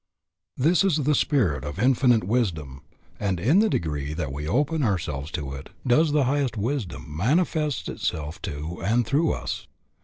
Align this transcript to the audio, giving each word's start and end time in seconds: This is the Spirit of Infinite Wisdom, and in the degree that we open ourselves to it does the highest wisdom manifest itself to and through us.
This 0.57 0.83
is 0.83 0.97
the 1.03 1.13
Spirit 1.13 1.63
of 1.63 1.77
Infinite 1.77 2.23
Wisdom, 2.23 2.81
and 3.19 3.39
in 3.39 3.59
the 3.59 3.69
degree 3.69 4.15
that 4.15 4.31
we 4.33 4.47
open 4.47 4.81
ourselves 4.81 5.29
to 5.33 5.53
it 5.53 5.69
does 5.85 6.11
the 6.11 6.23
highest 6.23 6.57
wisdom 6.57 7.15
manifest 7.15 7.87
itself 7.87 8.41
to 8.41 8.81
and 8.81 9.05
through 9.05 9.31
us. 9.33 9.67